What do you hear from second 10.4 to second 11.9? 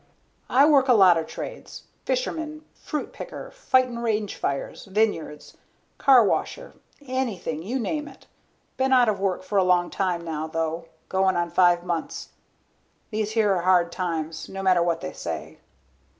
though. Goin' on five